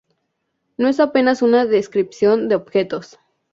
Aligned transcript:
No 0.77 0.87
es 0.87 0.99
apenas 0.99 1.43
una 1.43 1.67
descripción 1.67 2.49
de 2.49 2.55
objetos. 2.55 3.19